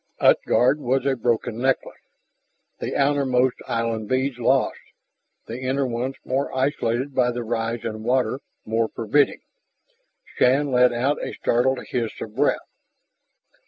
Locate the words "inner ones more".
5.61-6.51